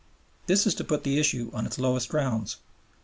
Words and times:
This 0.47 0.65
is 0.65 0.73
to 0.73 0.83
put 0.83 1.03
the 1.03 1.19
issue 1.19 1.51
on 1.53 1.67
its 1.67 1.77
lowest 1.77 2.09
grounds. 2.09 2.57